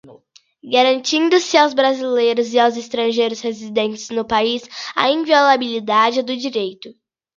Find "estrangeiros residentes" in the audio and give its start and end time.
2.75-4.09